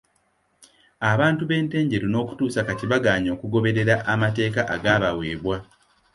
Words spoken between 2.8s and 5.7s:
bagaanye okugoberera amateeka agaabaweebwa.